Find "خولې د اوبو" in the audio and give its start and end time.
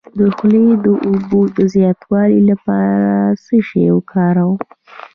0.35-1.39